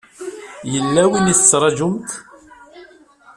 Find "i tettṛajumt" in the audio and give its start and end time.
1.31-2.09